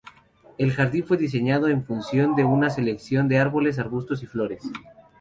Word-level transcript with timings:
El 0.57 0.71
jardín 0.71 1.03
fue 1.03 1.15
diseñado 1.15 1.67
en 1.67 1.83
función 1.83 2.35
de 2.35 2.43
una 2.43 2.71
selección 2.71 3.27
de 3.27 3.37
árboles, 3.37 3.77
arbustos 3.77 4.23
y 4.23 4.25
flores. 4.25 4.63